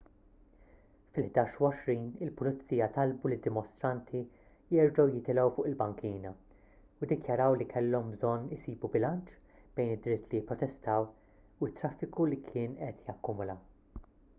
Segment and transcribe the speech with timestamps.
[1.15, 4.21] fil-11:20 il-pulizija talbu lid-dimostranti
[4.77, 9.39] jerġgħu jitilgħu fuq il-bankina u ddikjaraw li kellhom bżonn isibu bilanċ
[9.79, 11.07] bejn id-dritt li jipprotestaw
[11.67, 13.59] u t-traffiku li kien qed jakkumula